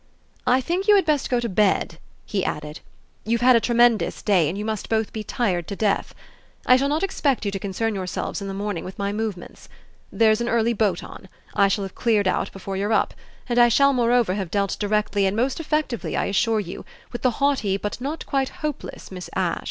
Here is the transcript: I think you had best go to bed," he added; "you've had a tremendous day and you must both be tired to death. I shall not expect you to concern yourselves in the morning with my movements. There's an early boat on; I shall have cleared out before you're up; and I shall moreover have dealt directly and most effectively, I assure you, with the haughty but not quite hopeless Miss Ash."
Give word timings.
I 0.47 0.61
think 0.61 0.87
you 0.87 0.95
had 0.95 1.05
best 1.05 1.29
go 1.29 1.39
to 1.39 1.47
bed," 1.47 1.99
he 2.25 2.43
added; 2.43 2.79
"you've 3.23 3.41
had 3.45 3.55
a 3.55 3.59
tremendous 3.59 4.23
day 4.23 4.49
and 4.49 4.57
you 4.57 4.65
must 4.65 4.89
both 4.89 5.13
be 5.13 5.23
tired 5.23 5.67
to 5.67 5.75
death. 5.75 6.15
I 6.65 6.75
shall 6.75 6.89
not 6.89 7.03
expect 7.03 7.45
you 7.45 7.51
to 7.51 7.59
concern 7.59 7.93
yourselves 7.93 8.41
in 8.41 8.47
the 8.47 8.55
morning 8.55 8.83
with 8.83 8.97
my 8.97 9.13
movements. 9.13 9.69
There's 10.11 10.41
an 10.41 10.49
early 10.49 10.73
boat 10.73 11.03
on; 11.03 11.29
I 11.53 11.67
shall 11.67 11.83
have 11.83 11.93
cleared 11.93 12.27
out 12.27 12.51
before 12.51 12.75
you're 12.75 12.91
up; 12.91 13.13
and 13.47 13.59
I 13.59 13.69
shall 13.69 13.93
moreover 13.93 14.33
have 14.33 14.49
dealt 14.49 14.75
directly 14.79 15.27
and 15.27 15.37
most 15.37 15.59
effectively, 15.59 16.17
I 16.17 16.25
assure 16.25 16.59
you, 16.59 16.83
with 17.11 17.21
the 17.21 17.37
haughty 17.37 17.77
but 17.77 18.01
not 18.01 18.25
quite 18.25 18.49
hopeless 18.49 19.11
Miss 19.11 19.29
Ash." 19.35 19.59